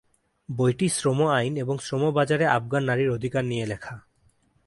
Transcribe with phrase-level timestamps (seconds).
[0.49, 3.95] বইটি শ্রম আইন এবং শ্রম বাজারে আফগান নারীর অধিকার নিয়ে লেখা।